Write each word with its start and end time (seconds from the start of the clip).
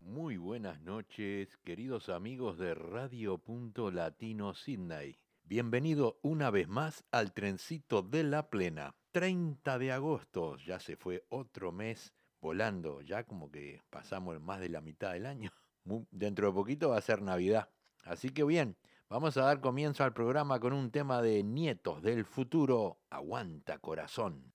Muy 0.00 0.38
buenas 0.38 0.80
noches, 0.80 1.58
queridos 1.58 2.08
amigos 2.08 2.56
de 2.56 2.74
Radio 2.74 3.36
Punto 3.36 3.90
Latino 3.90 4.54
Sydney. 4.54 5.18
Bienvenido 5.44 6.18
una 6.22 6.50
vez 6.50 6.66
más 6.66 7.04
al 7.10 7.34
trencito 7.34 8.00
de 8.00 8.22
la 8.22 8.48
plena. 8.48 8.94
30 9.12 9.78
de 9.78 9.92
agosto, 9.92 10.56
ya 10.56 10.80
se 10.80 10.96
fue 10.96 11.26
otro 11.28 11.72
mes 11.72 12.14
volando, 12.40 13.02
ya 13.02 13.24
como 13.24 13.50
que 13.50 13.82
pasamos 13.90 14.40
más 14.40 14.60
de 14.60 14.70
la 14.70 14.80
mitad 14.80 15.12
del 15.12 15.26
año. 15.26 15.50
Dentro 16.10 16.46
de 16.46 16.54
poquito 16.54 16.88
va 16.88 16.96
a 16.96 17.02
ser 17.02 17.20
Navidad. 17.20 17.68
Así 18.04 18.30
que 18.30 18.44
bien, 18.44 18.78
vamos 19.10 19.36
a 19.36 19.42
dar 19.42 19.60
comienzo 19.60 20.04
al 20.04 20.14
programa 20.14 20.58
con 20.58 20.72
un 20.72 20.90
tema 20.90 21.20
de 21.20 21.42
Nietos 21.42 22.00
del 22.00 22.24
Futuro. 22.24 22.98
Aguanta 23.10 23.78
corazón. 23.78 24.54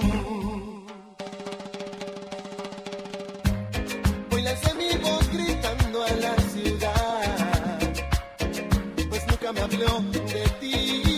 me 9.53 9.61
habló 9.61 10.03
de 10.11 10.49
ti. 10.59 11.10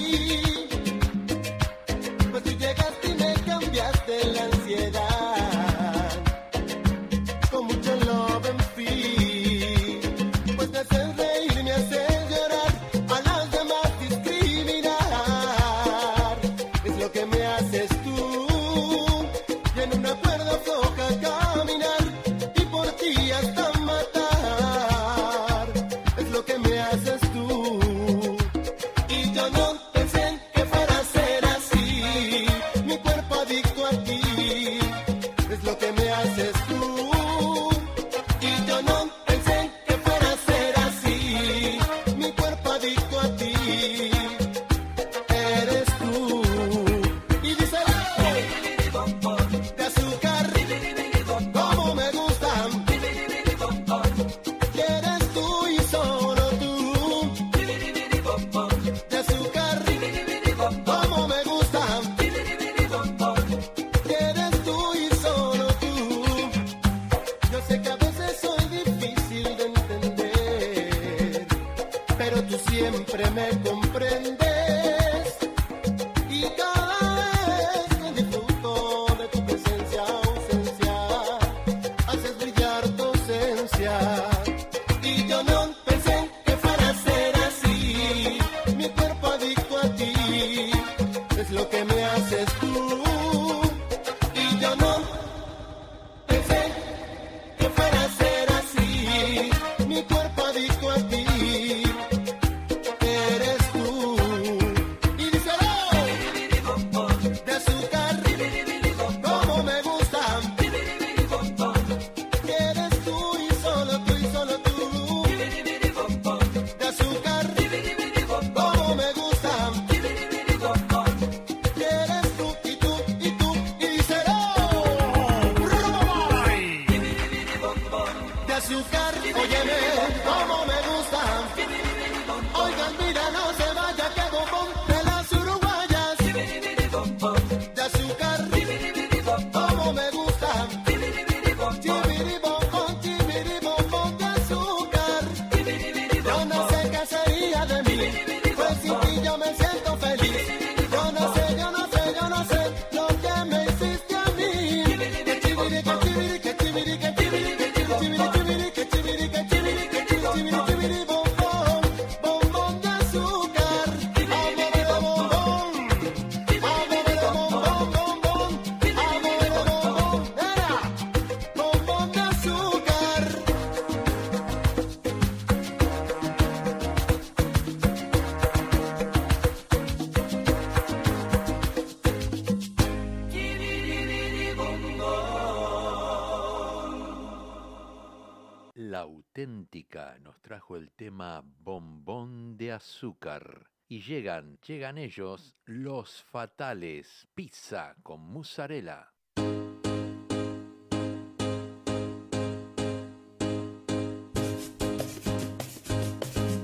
auténtica 189.34 190.16
nos 190.22 190.40
trajo 190.44 190.78
el 190.78 190.92
tema 190.92 191.44
Bombón 191.44 192.56
de 192.56 192.72
Azúcar. 192.72 193.72
Y 193.88 194.02
llegan, 194.02 194.60
llegan 194.60 195.00
ellos, 195.00 195.56
los 195.66 196.24
fatales, 196.24 197.28
pizza 197.34 197.96
con 198.04 198.22
mozzarella. 198.22 199.12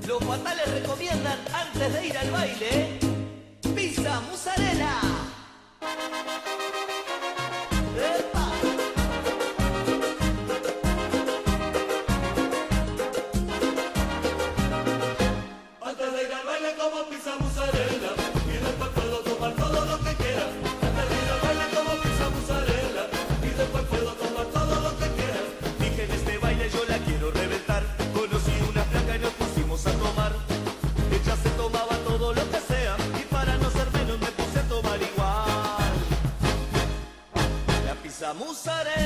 Los 0.06 0.24
fatales 0.24 0.80
recomiendan 0.80 1.38
antes 1.52 1.92
de 1.92 2.06
ir 2.06 2.18
al 2.18 2.30
baile 2.30 2.98
pizza 3.74 4.20
mozzarella. 4.20 5.19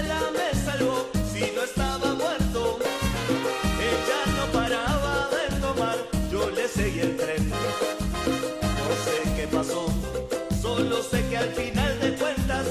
la 0.03 0.31
mesa 0.31 0.77
lo 0.77 1.07
si 1.33 1.53
no 1.55 1.63
estaba 1.63 2.15
muerto 2.15 2.79
ella 3.91 4.21
no 4.37 4.45
paraba 4.53 5.29
de 5.31 5.61
tomar. 5.61 5.97
Yo 6.31 6.51
le 6.51 6.69
seguí 6.69 7.01
el 7.01 7.17
tren. 7.17 7.51
No 7.51 8.89
sé 9.05 9.17
qué 9.37 9.47
pasó 9.49 9.87
solo 10.65 11.03
sé 11.03 11.23
que 11.29 11.37
al 11.37 11.51
final 11.51 12.01
de 12.01 12.15
cuentas 12.15 12.67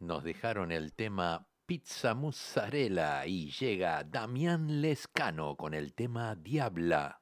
nos 0.00 0.24
dejaron 0.24 0.72
el 0.72 0.94
tema 0.94 1.46
Pizza 1.66 2.14
Mozzarella 2.14 3.26
y 3.26 3.50
llega 3.50 4.04
Damián 4.04 4.80
Lescano 4.80 5.54
con 5.54 5.74
el 5.74 5.92
tema 5.92 6.34
Diabla. 6.34 7.20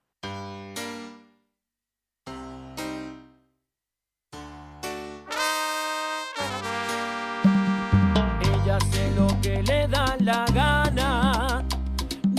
Ella 8.40 8.76
hace 8.76 9.11
lo 9.16 9.26
que 9.42 9.61
le 9.64 9.88
da 9.88 10.16
la 10.20 10.44
gana, 10.54 11.66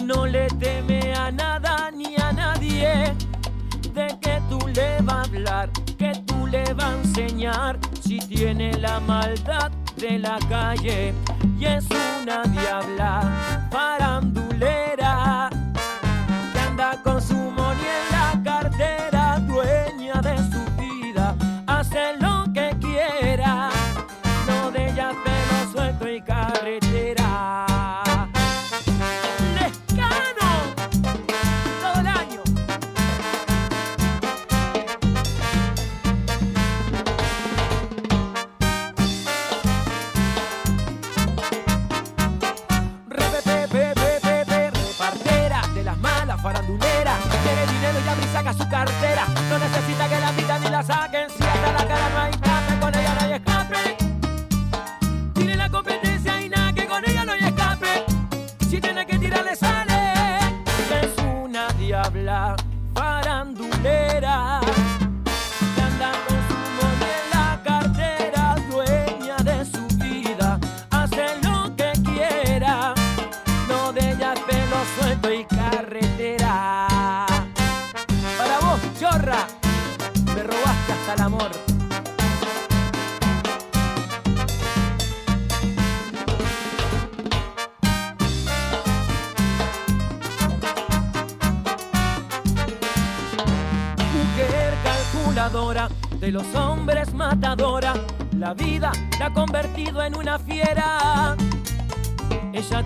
no 0.05 0.25
le 0.25 0.47
teme 0.47 1.00
le 6.51 6.73
va 6.73 6.89
a 6.89 6.93
enseñar 6.97 7.79
si 8.01 8.19
tiene 8.19 8.77
la 8.77 8.99
maldad 8.99 9.71
de 9.95 10.19
la 10.19 10.37
calle. 10.49 11.13
Y 11.57 11.65
es 11.65 11.85
una 12.21 12.43
diabla 12.43 13.67
farandulera 13.71 15.49
que 16.53 16.59
anda 16.59 17.01
con 17.03 17.21
su 17.21 17.51
No 48.71 49.59
necesita 49.59 50.07
que 50.07 50.20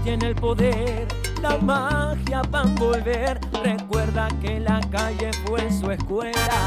tiene 0.06 0.28
el 0.28 0.36
poder, 0.36 1.08
la 1.42 1.58
magia 1.58 2.44
para 2.44 2.70
volver. 2.76 3.40
Recuerda 3.64 4.28
que 4.40 4.60
la 4.60 4.80
calle 4.92 5.32
fue 5.46 5.72
su 5.72 5.90
escuela 5.90 6.62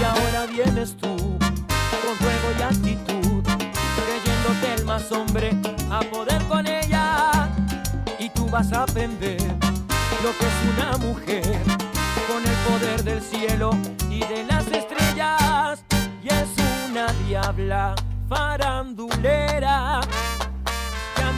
y 0.00 0.04
ahora 0.04 0.46
vienes 0.46 0.96
tú 0.96 1.16
con 1.16 2.16
juego 2.18 2.48
y 2.58 2.62
actitud, 2.62 3.42
creyéndote 3.44 4.74
el 4.76 4.84
más 4.84 5.12
hombre 5.12 5.52
a 5.90 6.00
poder 6.00 6.42
con 6.48 6.66
ella 6.66 7.48
y 8.18 8.28
tú 8.30 8.48
vas 8.50 8.72
a 8.72 8.82
aprender 8.82 9.40
lo 10.24 10.30
que 10.36 10.46
es 10.50 10.58
una 10.74 10.96
mujer 10.98 11.62
con 12.26 12.42
el 12.44 12.56
poder 12.68 13.04
del 13.04 13.22
cielo 13.22 13.70
y 14.10 14.20
de 14.20 14.42
las 14.42 14.66
estrellas 14.66 15.84
y 16.20 16.28
es 16.28 16.48
una 16.90 17.06
diabla 17.28 17.94
farandulera 18.28 20.00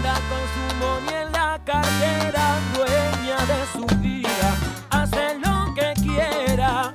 con 0.02 0.42
su 0.54 0.76
money 0.76 1.22
en 1.22 1.32
la 1.32 1.60
cartera, 1.64 2.58
dueña 2.74 3.38
de 3.46 3.66
su 3.72 3.84
vida, 3.98 4.56
hace 4.90 5.38
lo 5.38 5.74
que 5.74 5.92
quiera, 6.00 6.94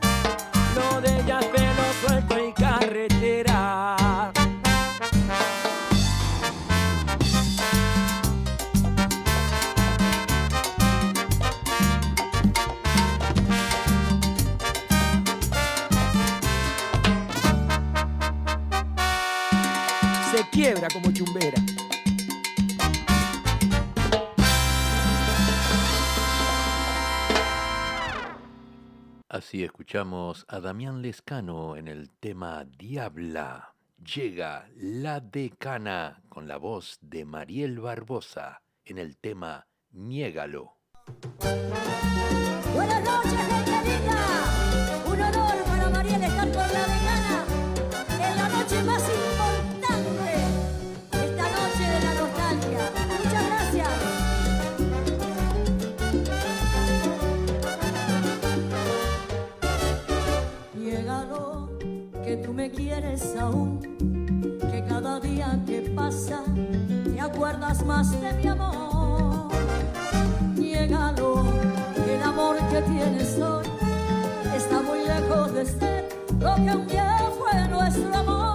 lo 0.75 1.01
de 1.01 1.19
ella 1.19 1.39
es 1.41 1.45
pelo 1.47 1.83
suelto 2.01 2.35
y 2.39 2.53
carretera. 2.53 4.31
Se 20.31 20.49
quiebra 20.49 20.87
como 20.91 21.11
chumbera 21.11 21.72
Así 29.33 29.63
escuchamos 29.63 30.45
a 30.47 30.59
Damián 30.59 31.01
Lescano 31.01 31.75
en 31.75 31.87
el 31.87 32.11
tema 32.11 32.65
Diabla. 32.77 33.73
Llega 33.97 34.69
la 34.75 35.21
decana 35.21 36.21
con 36.29 36.47
la 36.47 36.57
voz 36.57 36.99
de 37.01 37.25
Mariel 37.25 37.79
Barbosa 37.79 38.61
en 38.85 38.99
el 38.99 39.17
tema 39.17 39.65
Niégalo. 39.89 40.77
Buenas 42.75 43.03
noches, 43.03 43.31
gente. 43.31 43.71
Un 45.07 45.19
honor 45.19 45.63
para 45.63 45.89
Mariel 45.89 46.23
estar 46.23 46.51
con 46.51 46.71
la 46.71 46.87
decana 46.93 47.45
en 48.11 48.37
la 48.37 48.49
noche 48.49 48.83
más 48.83 49.22
quieres 62.75 63.35
aún, 63.39 63.79
que 64.71 64.83
cada 64.87 65.19
día 65.19 65.59
que 65.65 65.81
pasa 65.95 66.43
te 67.03 67.19
acuerdas 67.19 67.85
más 67.85 68.11
de 68.19 68.33
mi 68.33 68.47
amor. 68.47 69.51
Niégalo, 70.55 71.43
el 72.07 72.23
amor 72.23 72.57
que 72.69 72.81
tienes 72.81 73.39
hoy 73.39 73.65
está 74.55 74.81
muy 74.81 75.05
lejos 75.05 75.53
de 75.53 75.65
ser 75.65 76.09
lo 76.39 76.55
que 76.55 76.75
un 76.75 76.87
día 76.87 77.19
fue 77.37 77.67
nuestro 77.67 78.15
amor. 78.15 78.52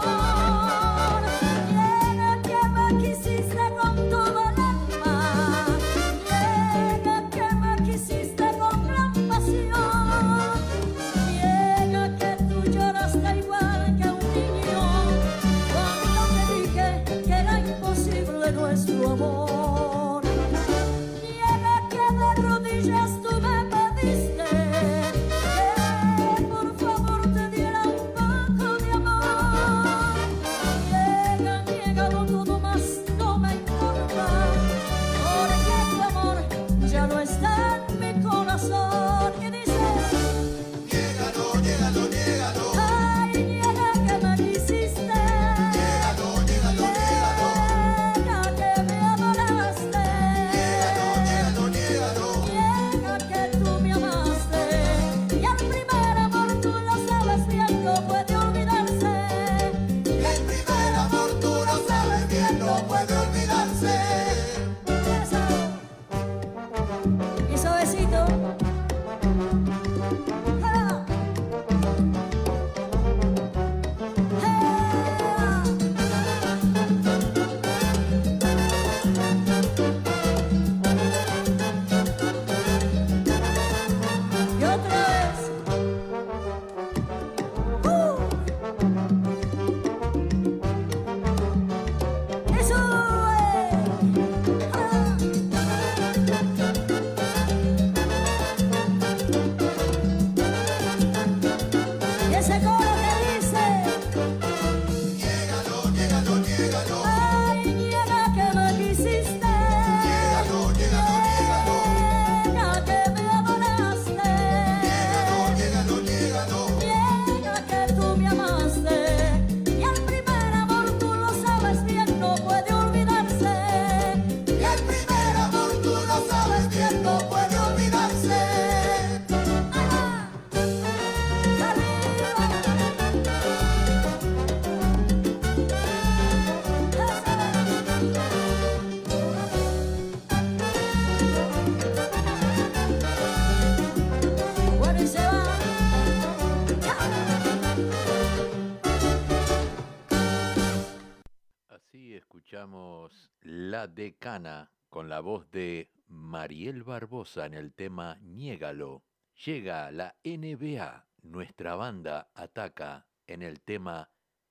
Con 154.91 155.09
la 155.09 155.21
voz 155.21 155.51
de 155.51 155.91
Mariel 156.07 156.83
Barbosa 156.83 157.47
en 157.47 157.55
el 157.55 157.73
tema 157.73 158.19
Niégalo. 158.21 159.03
Llega 159.47 159.91
la 159.91 160.17
NBA, 160.23 161.07
nuestra 161.23 161.77
banda 161.77 162.31
ataca 162.35 163.09
en 163.27 163.41
el 163.41 163.63
tema 163.63 164.11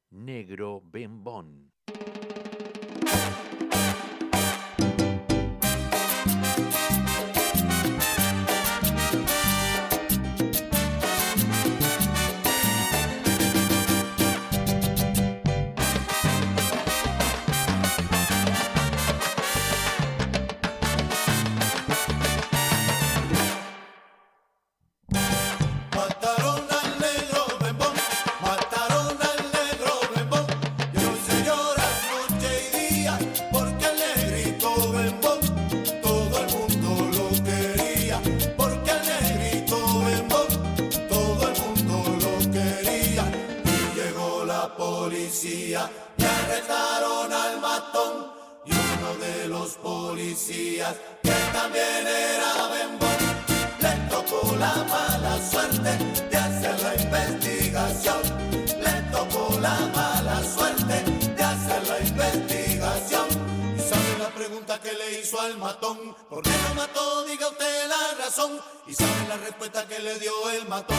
Negro 0.10 0.82
Bembón. 0.84 1.74
Pregunta 64.78 64.82
que 64.82 64.94
le 64.98 65.20
hizo 65.20 65.40
al 65.40 65.58
matón, 65.58 66.16
¿por 66.30 66.44
qué 66.44 66.50
no 66.50 66.76
mató? 66.76 67.26
Diga 67.26 67.48
usted 67.50 67.88
la 67.88 68.26
razón. 68.26 68.60
Y 68.88 68.94
sabe 68.94 69.28
la 69.28 69.38
respuesta 69.38 69.88
que 69.88 70.00
le 70.00 70.20
dio 70.20 70.50
el 70.52 70.68
matón. 70.68 70.98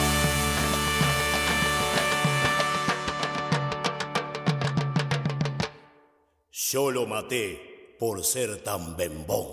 Yo 6.51 6.91
lo 6.91 7.05
maté 7.05 7.95
por 7.99 8.23
ser 8.23 8.63
tan 8.63 8.95
bembón. 8.95 9.47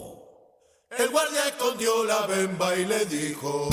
El 0.91 1.09
guardia 1.09 1.49
escondió 1.49 2.05
la 2.05 2.27
bemba 2.27 2.77
y 2.77 2.85
le 2.85 3.07
dijo. 3.07 3.69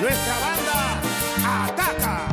nuestra 0.00 0.38
banda 0.38 1.00
ataca. 1.44 2.28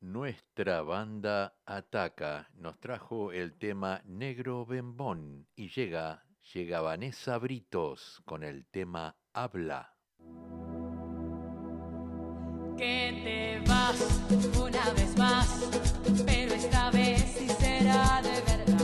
Nuestra 0.00 0.82
banda 0.82 1.54
ataca. 1.66 2.48
Nos 2.54 2.78
trajo 2.78 3.32
el 3.32 3.58
tema 3.58 4.00
Negro 4.04 4.64
Bembón 4.64 5.46
y 5.54 5.68
llega, 5.68 6.24
llega 6.54 6.80
Vanessa 6.80 7.38
Britos 7.38 8.22
con 8.24 8.42
el 8.42 8.66
tema 8.66 9.16
Habla. 9.32 9.94
Que 12.76 13.20
te 13.24 13.68
vas 13.68 13.96
una 14.58 14.90
vez 14.94 15.16
más, 15.16 15.46
pero 16.26 16.54
esta 16.54 16.90
vez 16.90 17.36
sí 17.38 17.46
será 17.60 18.20
de 18.22 18.40
verdad. 18.40 18.81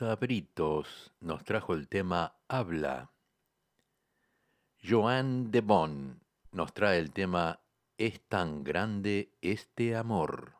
Elsa 0.00 0.14
Britos 0.14 1.12
nos 1.18 1.42
trajo 1.42 1.74
el 1.74 1.88
tema 1.88 2.36
Habla. 2.46 3.10
Joan 4.80 5.50
de 5.50 5.60
Bon 5.60 6.20
nos 6.52 6.72
trae 6.72 7.00
el 7.00 7.10
tema 7.10 7.58
Es 7.96 8.20
tan 8.28 8.62
grande 8.62 9.32
este 9.40 9.96
amor. 9.96 10.52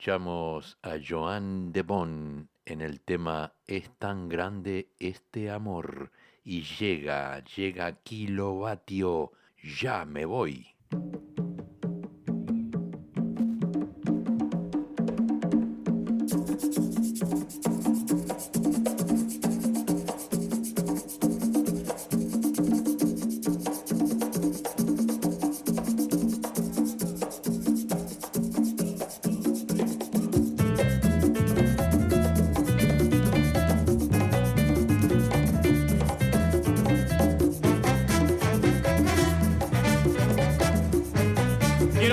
escuchamos 0.00 0.78
a 0.80 0.92
Joan 1.06 1.72
de 1.72 1.82
Bon 1.82 2.48
en 2.64 2.80
el 2.80 3.02
tema 3.02 3.52
Es 3.66 3.90
tan 3.98 4.30
grande 4.30 4.88
este 4.98 5.50
amor 5.50 6.10
y 6.42 6.62
llega, 6.62 7.44
llega 7.44 8.00
kilovatio, 8.00 9.32
ya 9.78 10.06
me 10.06 10.24
voy. 10.24 10.68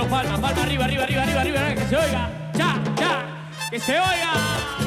palmas, 0.07 0.39
palmas 0.39 0.63
arriba, 0.63 0.85
arriba, 0.85 1.03
arriba, 1.03 1.21
arriba, 1.21 1.41
arriba, 1.41 1.75
que 1.75 1.87
se 1.87 1.97
oiga. 1.97 2.29
Ya, 2.53 2.81
ya, 2.95 3.25
que 3.69 3.79
se 3.79 3.99
oiga. 3.99 4.86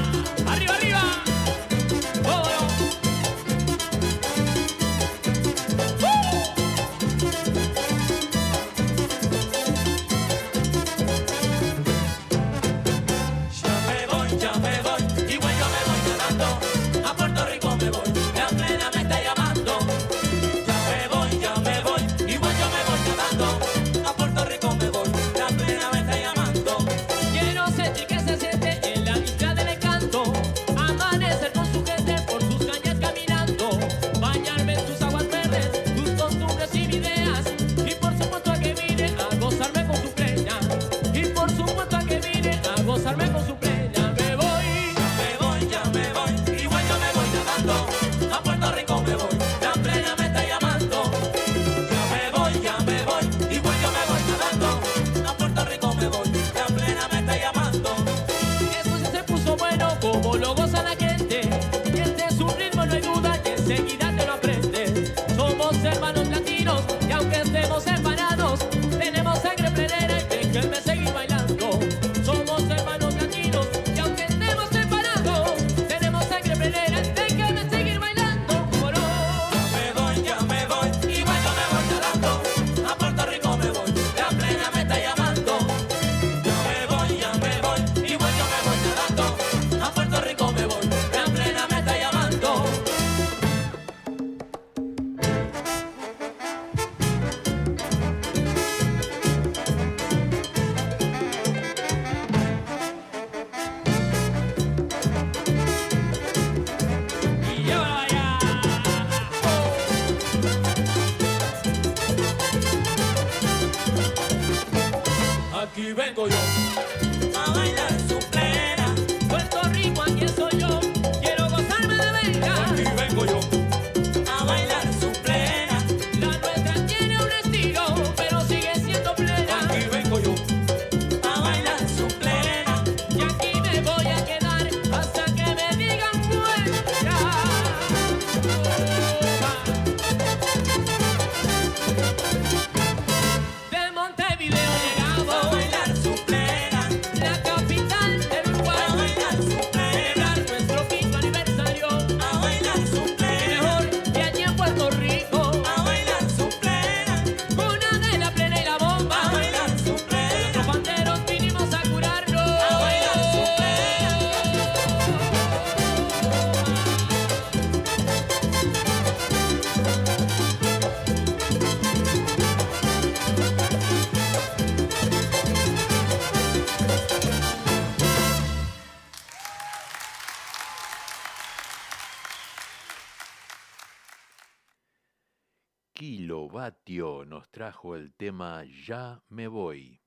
trajo 187.71 187.95
el 187.95 188.13
tema 188.15 188.65
Ya 188.85 189.23
me 189.29 189.47
voy. 189.47 190.01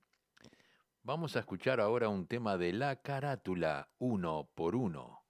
Vamos 1.02 1.38
a 1.38 1.39
escuchar 1.39 1.80
ahora 1.80 2.10
un 2.10 2.28
tema 2.28 2.58
de 2.58 2.73
la 2.73 2.97
carátula 2.97 3.88
uno 3.99 4.49
por 4.54 4.76
uno. 4.76 5.23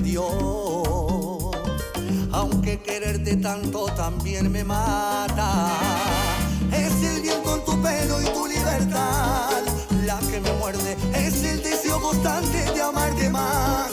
me. 0.00 1.50
Aunque 2.32 2.80
quererte 2.80 3.36
tanto 3.36 3.86
también 3.96 4.50
me 4.50 4.64
mata. 4.64 5.68
Es 6.72 7.02
el 7.02 7.22
viento 7.22 7.56
en 7.56 7.64
tu 7.64 7.82
pelo 7.82 8.20
y 8.20 8.24
tu 8.26 8.46
libertad 8.46 9.62
la 10.04 10.18
que 10.30 10.40
me 10.40 10.52
muerde. 10.54 10.96
Es 11.14 11.42
el 11.44 11.62
deseo 11.62 12.00
constante 12.00 12.72
de 12.72 12.82
amarte 12.82 13.30
más. 13.30 13.85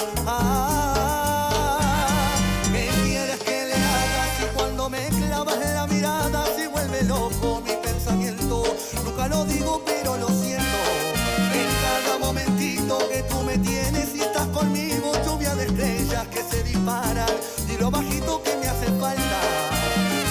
separar. 16.83 17.29
Dilo 17.67 17.89
bajito 17.89 18.41
que 18.43 18.55
me 18.57 18.67
hace 18.67 18.87
falta. 18.99 19.39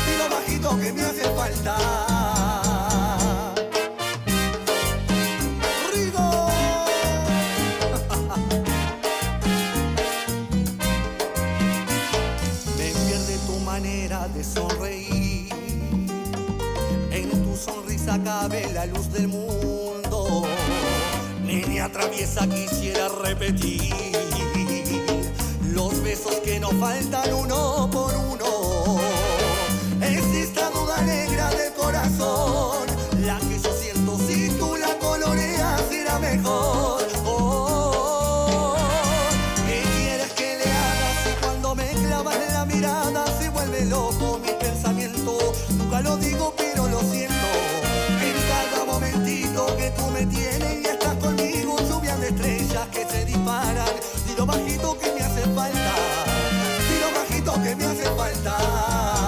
Dilo 0.07 0.29
bajito 0.31 0.79
que 0.79 0.93
me 0.93 1.03
hace 1.03 1.25
falta. 1.35 1.77
acabe 18.09 18.71
la 18.75 18.85
luz 18.85 19.11
del 19.11 19.29
mundo. 19.29 20.43
Niña 21.47 21.91
traviesa 21.91 22.47
quisiera 22.47 23.09
repetir 23.09 24.12
esos 26.13 26.35
que 26.41 26.61
no 26.61 26.69
faltan 26.73 27.33
uno 27.33 27.89
por 27.91 28.15
uno. 28.15 29.01
Es 30.03 30.25
esta 30.45 30.69
duda 30.69 31.01
negra 31.03 31.49
del 31.51 31.73
corazón, 31.73 32.87
la 33.25 33.39
que 33.39 33.59
yo 33.59 33.73
siento 33.73 34.19
si 34.19 34.51
tú 34.59 34.77
la 34.77 34.95
coloreas 34.99 35.81
será 35.89 36.19
mejor. 36.19 37.03
Oh, 37.25 38.75
¿Qué 39.67 39.83
quieres 39.97 40.33
que 40.33 40.59
le 40.59 40.65
hagas 40.65 41.17
si 41.25 41.31
cuando 41.41 41.75
me 41.75 41.89
clavas 41.89 42.37
la 42.53 42.67
mirada 42.67 43.25
se 43.39 43.49
vuelve 43.49 43.87
loco 43.87 44.39
mi 44.45 44.53
pensamiento? 44.53 45.39
Nunca 45.79 46.03
lo 46.03 46.19
digo 46.19 46.55
pero 46.59 46.89
lo 46.89 47.01
siento. 47.01 47.49
En 48.29 48.37
cada 48.51 48.85
momentito 48.85 49.67
que 49.79 49.91
tú 49.93 50.07
me 50.09 50.27
tienes 50.27 50.83
y 50.83 50.87
estás 50.87 51.17
conmigo, 51.17 51.79
lluvias 51.89 52.21
de 52.21 52.29
estrellas 52.29 52.87
que 52.89 53.07
se 53.07 53.25
disparan. 53.25 53.95
Dilo 54.27 54.45
bajito 54.45 54.99
que 54.99 55.11
me 55.13 55.23
hace 55.23 55.43
falta 55.55 55.82
me 57.77 57.85
hace 57.85 58.05
falta. 58.05 59.22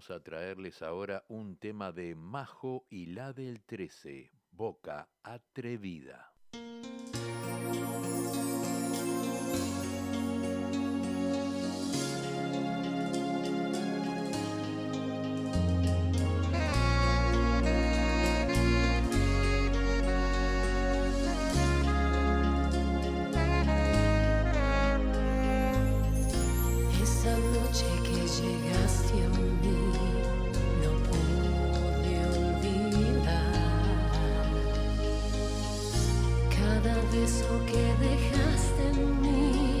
vamos 0.00 0.10
a 0.12 0.24
traerles 0.24 0.80
ahora 0.80 1.24
un 1.28 1.56
tema 1.56 1.92
de 1.92 2.14
Majo 2.14 2.86
y 2.88 3.04
la 3.04 3.34
del 3.34 3.60
13, 3.60 4.32
Boca 4.50 5.10
Atrevida. 5.22 6.32
beso 37.10 37.60
que 37.66 37.94
dejaste 37.98 38.90
en 38.92 39.20
mí. 39.20 39.79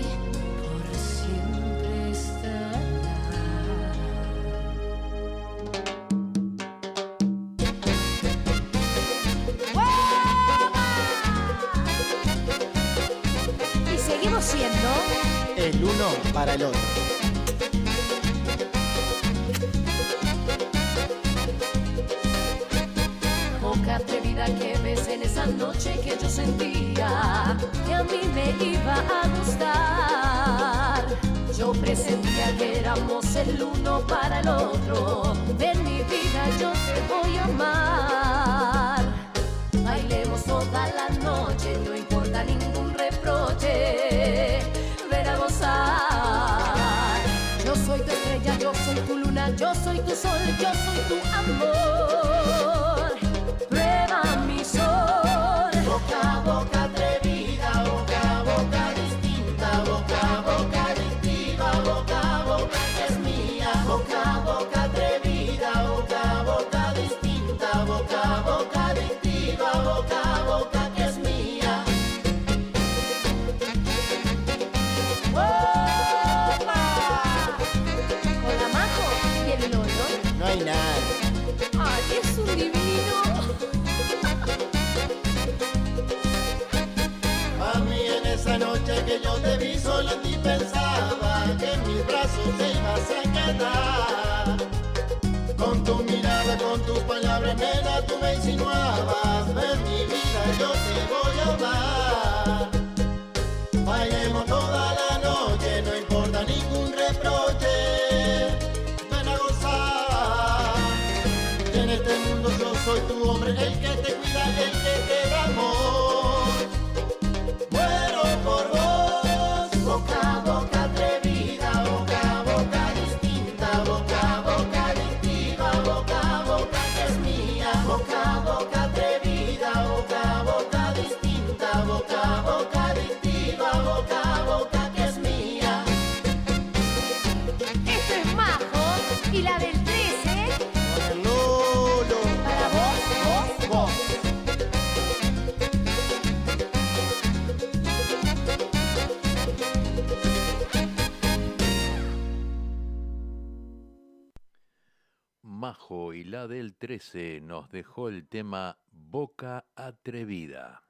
la 156.30 156.46
del 156.46 156.76
13 156.76 157.40
nos 157.40 157.68
dejó 157.70 158.08
el 158.08 158.28
tema 158.28 158.78
Boca 158.92 159.66
Atrevida. 159.74 160.80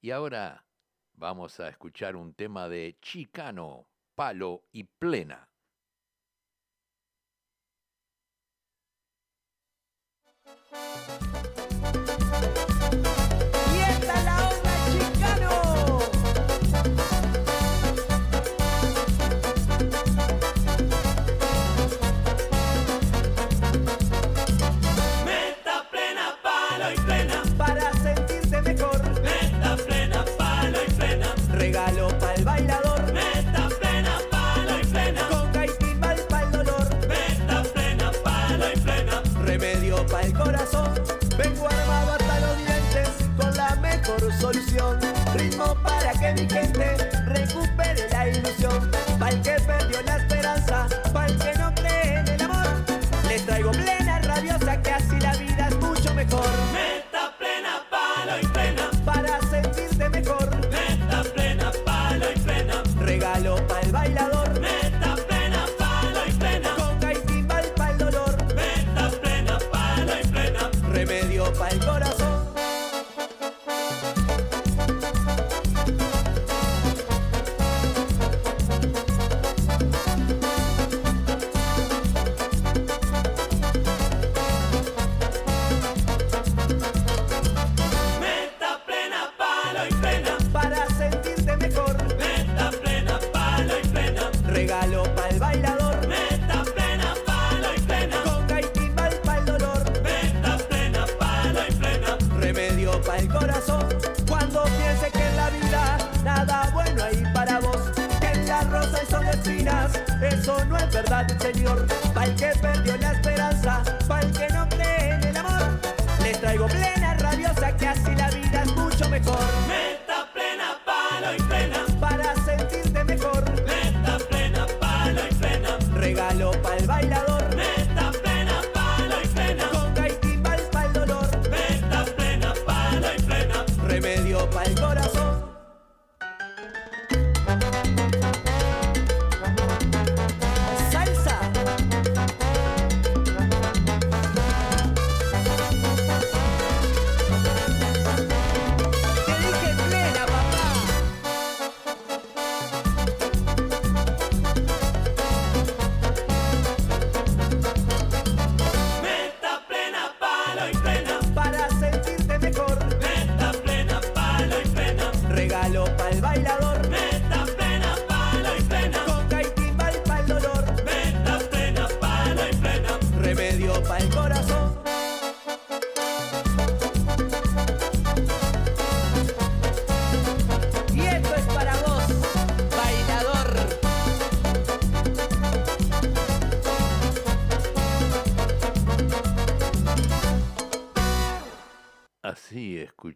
Y 0.00 0.10
ahora 0.10 0.66
vamos 1.12 1.60
a 1.60 1.68
escuchar 1.68 2.16
un 2.16 2.34
tema 2.34 2.68
de 2.68 2.98
Chicano, 3.00 3.86
Palo 4.16 4.64
y 4.72 4.82
Plena. 4.82 5.48
para 45.82 46.12
que 46.12 46.32
mi 46.32 46.48
gente 46.48 46.96
recupere 47.26 48.08
la 48.10 48.28
ilusión, 48.28 48.90
para 49.18 49.40
que 49.42 49.59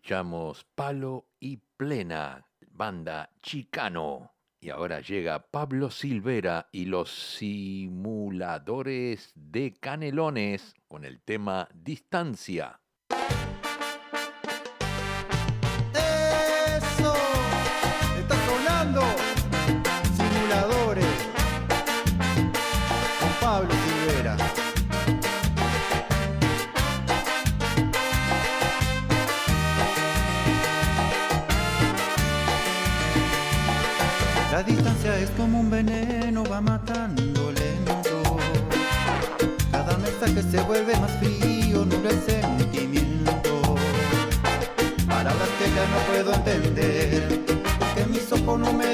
escuchamos 0.05 0.67
Palo 0.75 1.31
y 1.41 1.57
Plena, 1.57 2.47
banda 2.73 3.31
chicano. 3.41 4.35
Y 4.61 4.69
ahora 4.69 5.01
llega 5.01 5.51
Pablo 5.51 5.91
Silvera 5.91 6.69
y 6.73 6.85
los 6.85 7.09
simuladores 7.39 9.33
de 9.35 9.73
canelones 9.73 10.75
con 10.89 11.07
el 11.07 11.23
tema 11.23 11.71
Distancia. 11.73 12.83
se 40.55 40.61
vuelve 40.63 40.97
más 41.01 41.11
frío, 41.19 41.85
nubla 41.85 42.11
el 42.11 42.21
sentimiento. 42.23 43.75
Palabras 45.09 45.49
que 45.59 45.67
ya 45.75 45.85
no 45.93 45.99
puedo 46.07 46.33
entender, 46.33 47.41
que 47.97 48.07
mis 48.07 48.31
ojos 48.31 48.61
no 48.61 48.73
me 48.73 48.94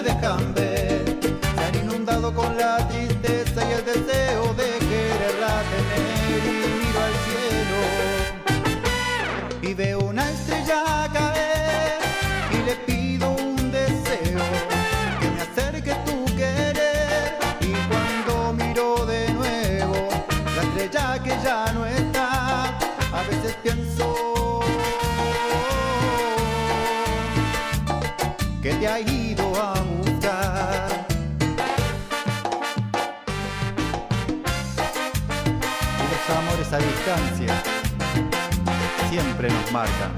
siempre 39.41 39.49
nos 39.51 39.73
marcan. 39.73 40.13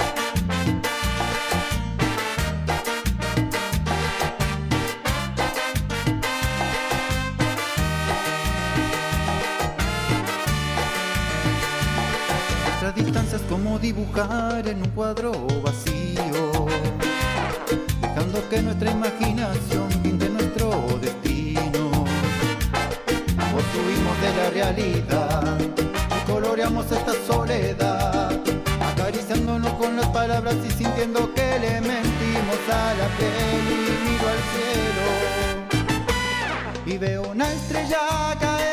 Nuestras 12.64 12.94
distancias 12.94 13.42
como 13.48 13.78
dibujar 13.78 14.66
en 14.66 14.82
un 14.82 14.88
cuadro 14.90 15.32
vacío, 15.62 16.66
dejando 18.00 18.48
que 18.48 18.62
nuestra 18.62 18.90
imaginación 18.90 19.88
pinte 20.02 20.28
nuestro 20.28 20.98
destino. 21.00 22.04
Construimos 23.52 24.20
de 24.20 24.34
la 24.36 24.50
realidad 24.50 25.58
y 25.60 26.30
coloreamos 26.30 26.90
esta 26.90 27.12
soledad 27.26 28.32
acariciándonos 29.03 29.72
con 29.74 29.96
las 29.96 30.07
palabras 30.11 30.55
y 30.64 30.70
sintiendo 30.70 31.34
que 31.34 31.59
le 31.59 31.80
mentimos 31.80 32.68
a 32.70 32.94
la 32.94 33.09
piel 33.18 33.66
y 33.66 34.09
miro 34.09 34.28
al 34.28 34.42
cielo 34.53 35.07
y 36.86 36.98
veo 36.98 37.22
una 37.32 37.53
estrella 37.53 38.36
caer. 38.38 38.71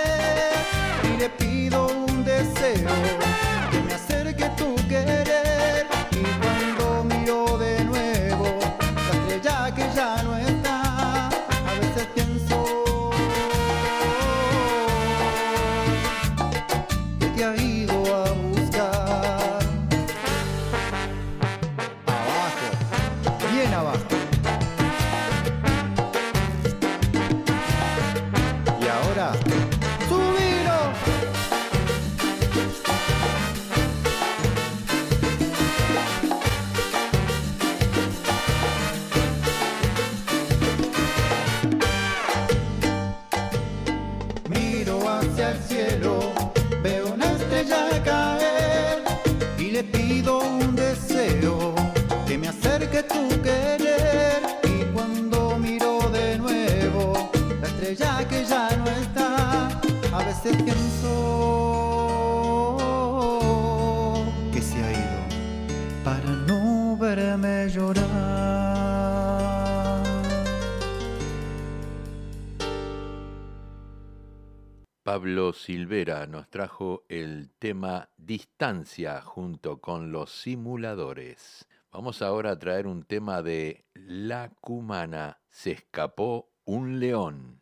Pablo 75.20 75.52
Silvera 75.52 76.28
nos 76.28 76.50
trajo 76.50 77.04
el 77.10 77.52
tema 77.60 78.10
Distancia 78.16 79.20
junto 79.22 79.82
con 79.82 80.14
los 80.14 80.32
simuladores. 80.32 81.68
Vamos 81.92 82.22
ahora 82.22 82.52
a 82.52 82.58
traer 82.58 82.88
un 82.88 83.04
tema 83.04 83.42
de 83.42 83.84
La 83.94 84.50
Cumana. 84.62 85.42
Se 85.50 85.72
escapó 85.72 86.54
un 86.64 87.02
león. 87.02 87.59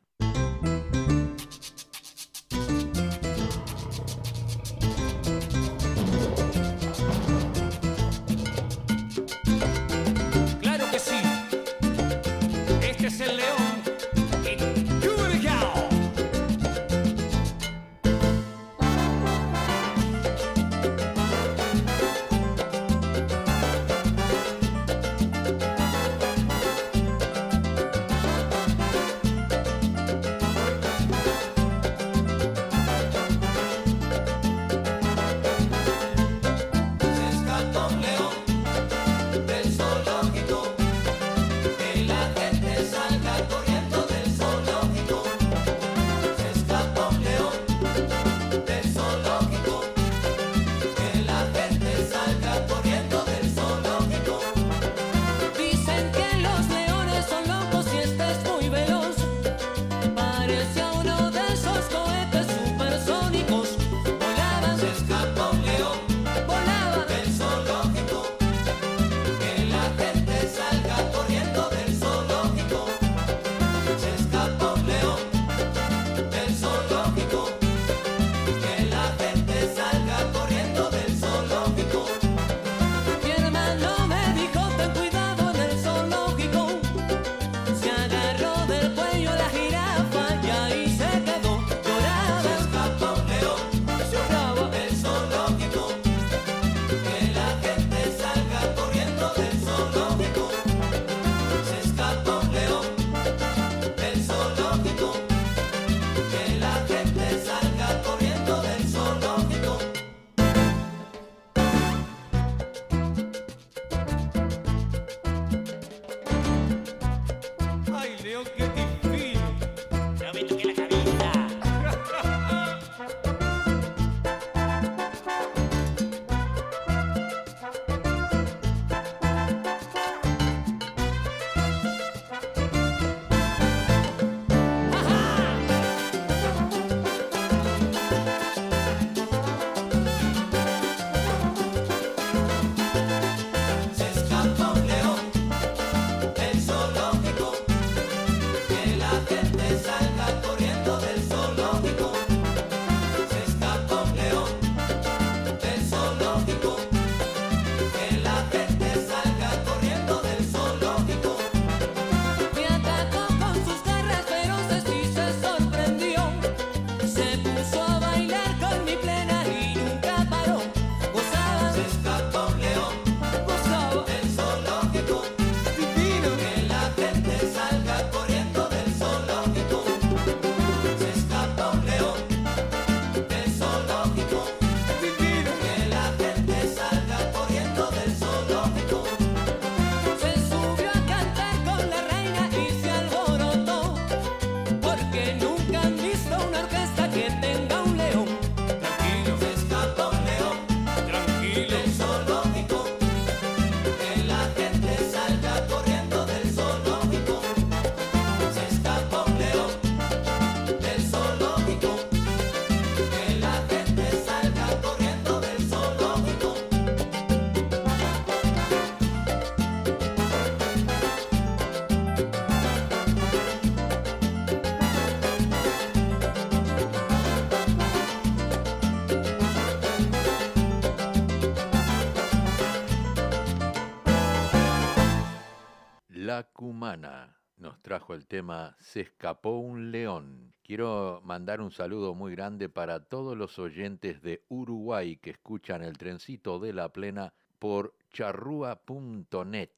La 236.68 236.72
Cumana 236.74 237.40
nos 237.56 237.82
trajo 237.82 238.14
el 238.14 238.28
tema 238.28 238.76
Se 238.82 239.00
escapó 239.00 239.52
un 239.52 239.90
león. 239.90 240.54
Quiero 240.62 241.22
mandar 241.24 241.62
un 241.62 241.72
saludo 241.72 242.14
muy 242.14 242.34
grande 242.34 242.68
para 242.68 243.06
todos 243.06 243.38
los 243.38 243.58
oyentes 243.58 244.22
de 244.22 244.44
Uruguay 244.50 245.16
que 245.16 245.30
escuchan 245.30 245.82
el 245.82 245.98
trencito 245.98 246.60
de 246.60 246.74
la 246.74 246.92
plena 246.92 247.34
por 247.58 247.96
charrúa.net 248.12 249.70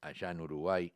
allá 0.00 0.32
en 0.32 0.40
Uruguay. 0.40 0.92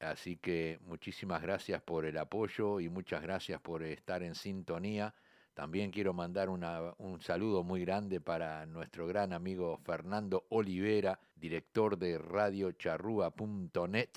Así 0.00 0.38
que 0.38 0.78
muchísimas 0.80 1.42
gracias 1.42 1.82
por 1.82 2.06
el 2.06 2.16
apoyo 2.16 2.80
y 2.80 2.88
muchas 2.88 3.20
gracias 3.20 3.60
por 3.60 3.82
estar 3.82 4.22
en 4.22 4.34
sintonía. 4.34 5.14
También 5.52 5.90
quiero 5.90 6.14
mandar 6.14 6.48
una- 6.48 6.94
un 6.96 7.20
saludo 7.20 7.62
muy 7.64 7.82
grande 7.84 8.18
para 8.18 8.64
nuestro 8.64 9.06
gran 9.06 9.34
amigo 9.34 9.76
Fernando 9.84 10.46
Olivera, 10.48 11.20
director 11.36 11.98
de 11.98 12.16
radiocharrúa.net 12.16 14.08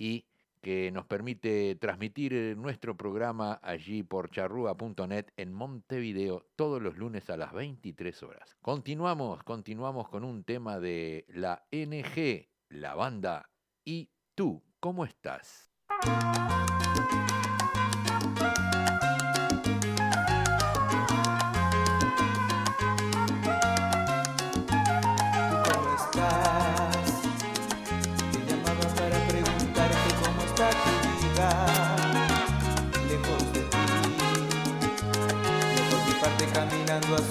y 0.00 0.24
que 0.62 0.90
nos 0.92 1.04
permite 1.04 1.74
transmitir 1.76 2.56
nuestro 2.56 2.96
programa 2.96 3.60
allí 3.62 4.02
por 4.02 4.30
charrúa.net 4.30 5.26
en 5.36 5.52
Montevideo 5.52 6.46
todos 6.56 6.80
los 6.80 6.96
lunes 6.96 7.28
a 7.28 7.36
las 7.36 7.52
23 7.52 8.22
horas. 8.22 8.56
Continuamos, 8.62 9.42
continuamos 9.42 10.08
con 10.08 10.24
un 10.24 10.42
tema 10.44 10.80
de 10.80 11.26
la 11.28 11.66
NG, 11.70 12.48
la 12.70 12.94
banda 12.94 13.50
y 13.84 14.10
tú, 14.34 14.62
¿cómo 14.80 15.04
estás? 15.04 15.70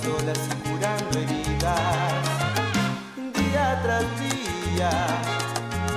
Solas 0.04 0.40
y 0.48 0.70
curando 0.70 1.20
heridas. 1.20 1.80
Día 3.36 3.80
tras 3.84 4.06
día 4.20 4.90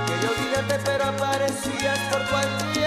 Quería 0.07 0.29
olvidarte 0.29 0.79
pero 0.83 1.03
aparecías 1.05 1.99
por 2.11 2.21
cualquier 2.29 2.82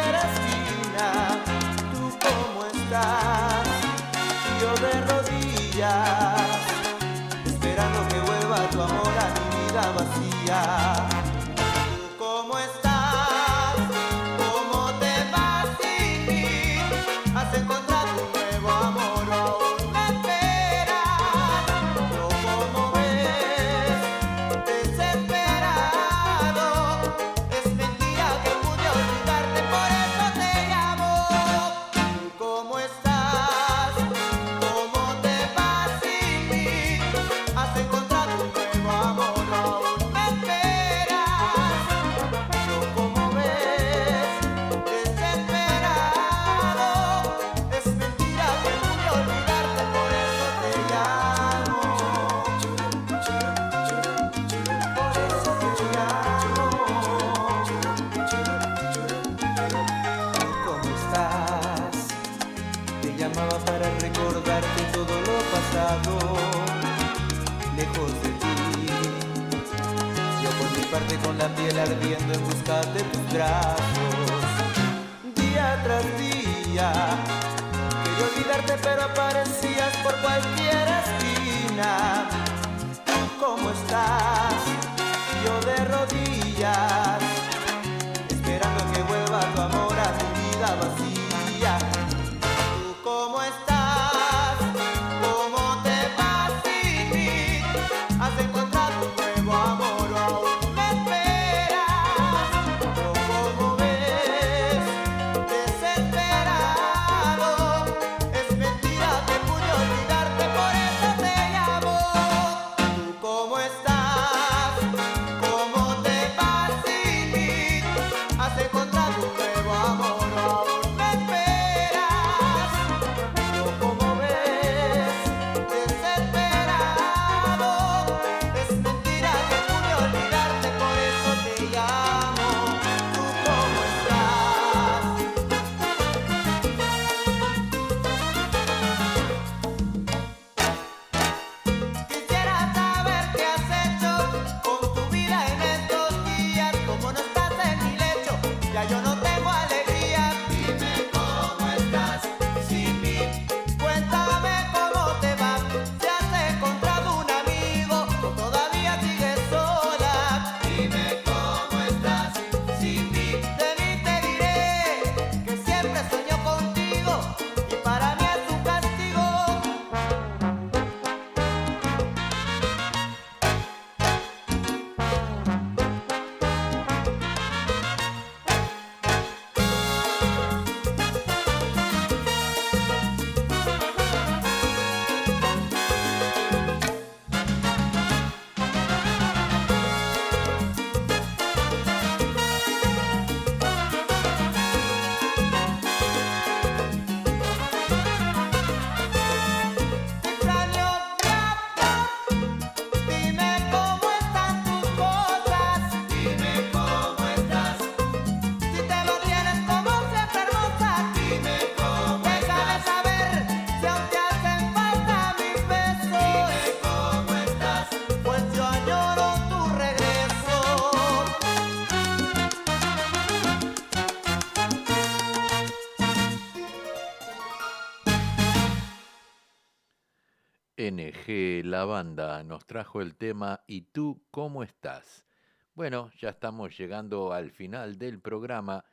La 231.66 231.84
Banda 231.84 232.44
nos 232.44 232.64
trajo 232.64 233.00
el 233.00 233.16
tema 233.16 233.64
¿Y 233.66 233.82
tú 233.90 234.22
cómo 234.30 234.62
estás? 234.62 235.26
Bueno, 235.74 236.12
ya 236.16 236.28
estamos 236.28 236.78
llegando 236.78 237.32
al 237.32 237.50
final 237.50 237.98
del 237.98 238.20
programa, 238.20 238.84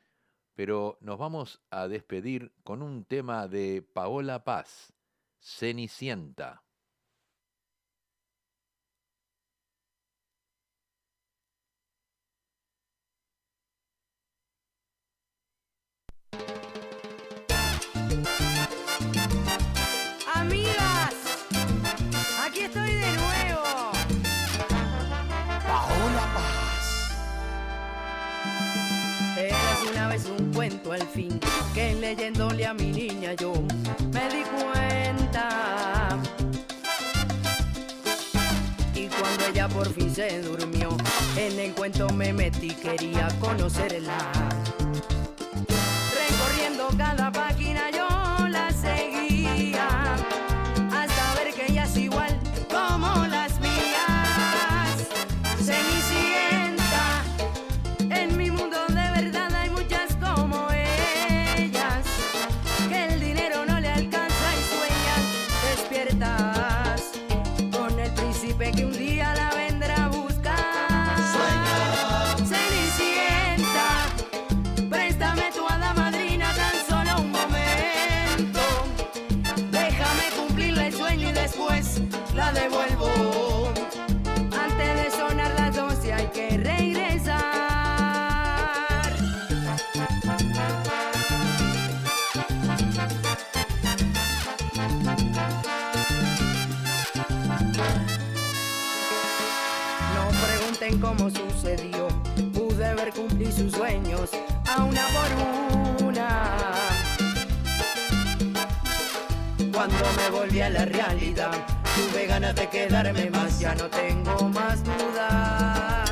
pero 0.54 0.98
nos 1.00 1.16
vamos 1.16 1.62
a 1.70 1.86
despedir 1.86 2.52
con 2.64 2.82
un 2.82 3.04
tema 3.04 3.46
de 3.46 3.80
Paola 3.80 4.42
Paz, 4.42 4.92
Cenicienta. 5.38 6.64
Al 30.64 31.06
fin 31.08 31.38
que 31.74 31.94
leyéndole 31.94 32.64
a 32.64 32.72
mi 32.72 32.90
niña 32.90 33.34
yo 33.34 33.52
me 34.12 34.28
di 34.30 34.42
cuenta. 34.44 36.18
Y 38.94 39.08
cuando 39.08 39.46
ella 39.52 39.68
por 39.68 39.92
fin 39.92 40.14
se 40.14 40.40
durmió, 40.40 40.96
en 41.36 41.58
el 41.58 41.74
cuento 41.74 42.08
me 42.14 42.32
metí, 42.32 42.70
quería 42.70 43.28
conocerla. 43.40 44.32
Recorriendo 46.14 46.88
cada 46.96 47.30
página 47.30 47.90
sus 103.54 103.72
sueños 103.72 104.30
a 104.66 104.82
una 104.82 105.02
por 105.08 106.06
una. 106.06 106.72
Cuando 109.72 109.96
me 110.16 110.30
volví 110.30 110.60
a 110.60 110.70
la 110.70 110.84
realidad, 110.84 111.52
tuve 111.94 112.26
ganas 112.26 112.56
de 112.56 112.68
quedarme 112.68 113.30
más, 113.30 113.60
ya 113.60 113.74
no 113.76 113.88
tengo 113.88 114.48
más 114.48 114.82
dudas. 114.82 116.03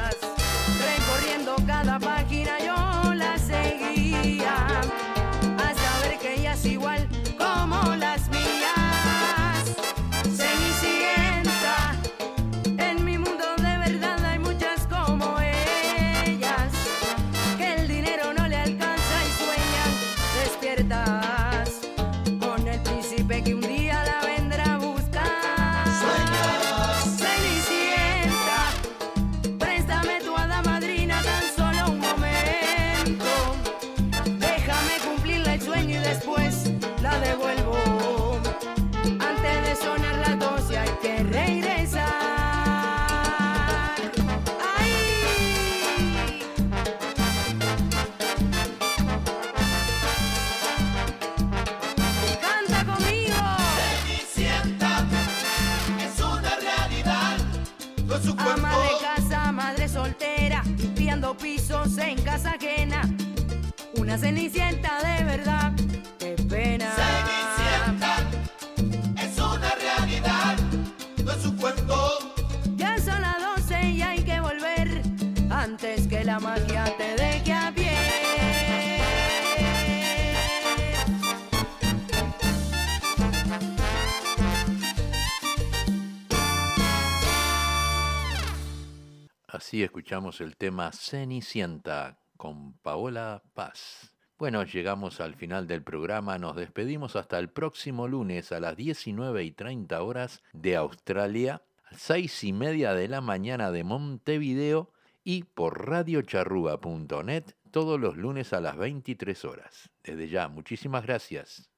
El 90.12 90.58
tema 90.58 90.92
Cenicienta 90.92 92.18
con 92.36 92.74
Paola 92.74 93.42
Paz. 93.54 94.14
Bueno, 94.36 94.62
llegamos 94.62 95.22
al 95.22 95.36
final 95.36 95.66
del 95.66 95.82
programa, 95.82 96.36
nos 96.36 96.54
despedimos 96.54 97.16
hasta 97.16 97.38
el 97.38 97.48
próximo 97.48 98.06
lunes 98.06 98.52
a 98.52 98.60
las 98.60 98.76
19 98.76 99.42
y 99.42 99.52
30 99.52 100.02
horas 100.02 100.42
de 100.52 100.76
Australia, 100.76 101.62
6 101.92 102.44
y 102.44 102.52
media 102.52 102.92
de 102.92 103.08
la 103.08 103.22
mañana 103.22 103.70
de 103.70 103.84
Montevideo 103.84 104.92
y 105.24 105.44
por 105.44 105.88
radiocharrúa.net 105.88 107.44
todos 107.70 107.98
los 107.98 108.18
lunes 108.18 108.52
a 108.52 108.60
las 108.60 108.76
23 108.76 109.46
horas. 109.46 109.88
Desde 110.04 110.28
ya, 110.28 110.48
muchísimas 110.48 111.04
gracias. 111.06 111.71